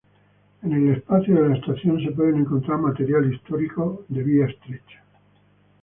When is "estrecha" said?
4.47-5.03